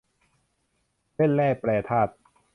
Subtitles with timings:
[1.15, 2.11] เล่นแร่แปรธาตุ